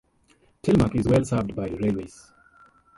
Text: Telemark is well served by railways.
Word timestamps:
Telemark 0.63 0.95
is 0.95 1.07
well 1.07 1.23
served 1.23 1.55
by 1.55 1.67
railways. 1.67 2.31